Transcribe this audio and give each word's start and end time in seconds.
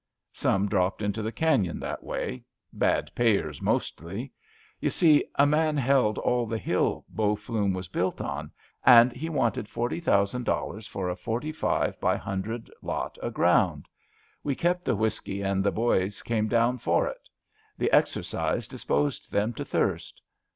Some 0.33 0.67
dropped 0.67 1.03
into 1.03 1.21
the 1.21 1.31
canon 1.31 1.79
that 1.81 2.03
way— 2.03 2.43
bad 2.73 3.11
payers 3.13 3.61
mostly. 3.61 4.31
You 4.79 4.89
see, 4.89 5.25
a 5.35 5.45
man 5.45 5.77
held 5.77 6.17
all 6.17 6.47
the 6.47 6.57
hill 6.57 7.05
Bow 7.07 7.35
Flume 7.35 7.71
was 7.71 7.87
built 7.87 8.19
on, 8.19 8.49
and 8.83 9.15
ho 9.15 9.31
wanted 9.31 9.69
forty 9.69 9.99
thousand 9.99 10.43
dollars 10.45 10.87
for 10.87 11.07
a 11.07 11.15
forty 11.15 11.51
five 11.51 11.97
188 11.99 12.01
ABAFT 12.01 12.01
THE 12.01 12.01
FUNNEL 12.01 12.17
by 12.17 12.31
hundred 12.31 12.71
lot 13.05 13.17
o* 13.21 13.29
ground. 13.29 13.85
We 14.43 14.55
kept 14.55 14.85
the 14.85 14.95
whisky 14.95 15.43
and 15.43 15.63
the 15.63 15.69
boys 15.71 16.23
came 16.23 16.47
down 16.47 16.79
for 16.79 17.05
it. 17.05 17.29
The 17.77 17.91
exercise 17.91 18.67
dis 18.67 18.83
posed 18.83 19.31
them 19.31 19.53
to 19.53 19.63
thirst. 19.63 20.19